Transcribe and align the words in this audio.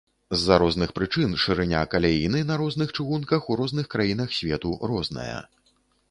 З-за 0.35 0.55
розных 0.61 0.91
прычын 0.99 1.33
шырыня 1.41 1.81
каляіны 1.91 2.41
на 2.51 2.55
розных 2.61 2.93
чыгунках 2.97 3.41
у 3.51 3.57
розных 3.61 3.91
краінах 3.93 4.33
свету 4.39 4.71
розная. 4.93 5.37